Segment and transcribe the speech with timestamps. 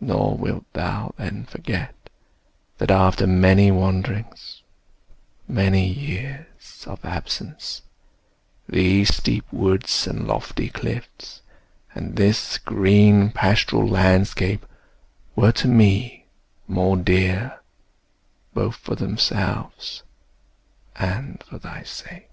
[0.00, 1.94] Nor wilt thou then forget,
[2.78, 4.64] That after many wanderings,
[5.46, 7.82] many years Of absence,
[8.68, 11.42] these steep woods and lofty cliffs,
[11.94, 14.66] And this green pastoral landscape,
[15.36, 16.26] were to me
[16.66, 17.60] More dear,
[18.52, 20.02] both for themselves
[20.96, 22.30] and for thy sake!